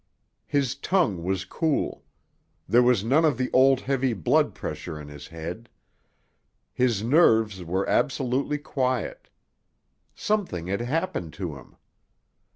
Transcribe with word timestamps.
His 0.47 0.73
tongue 0.73 1.21
was 1.23 1.45
cool; 1.45 2.03
there 2.67 2.81
was 2.81 3.03
none 3.03 3.23
of 3.23 3.37
the 3.37 3.51
old 3.53 3.81
heavy 3.81 4.13
blood 4.13 4.55
pressure 4.55 4.99
in 4.99 5.09
his 5.09 5.27
head; 5.27 5.69
his 6.73 7.03
nerves 7.03 7.63
were 7.63 7.87
absolutely 7.87 8.57
quiet. 8.57 9.29
Something 10.15 10.65
had 10.65 10.81
happened 10.81 11.33
to 11.33 11.55
him. 11.55 11.75